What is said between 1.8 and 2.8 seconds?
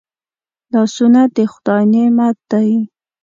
نعمت دی